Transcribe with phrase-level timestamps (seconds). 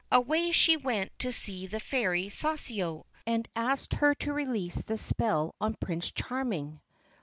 [0.11, 5.75] Away she went to the fairy Soussio and asked her to release the spell on
[5.79, 6.81] Prince Charming.